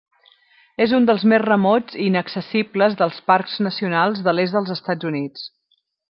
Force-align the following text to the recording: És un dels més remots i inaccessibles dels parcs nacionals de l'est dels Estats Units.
És 0.85 0.93
un 0.99 1.03
dels 1.09 1.25
més 1.33 1.41
remots 1.43 1.99
i 1.99 2.01
inaccessibles 2.07 2.97
dels 3.01 3.19
parcs 3.33 3.59
nacionals 3.69 4.23
de 4.29 4.35
l'est 4.39 4.57
dels 4.59 4.73
Estats 4.81 5.11
Units. 5.15 5.45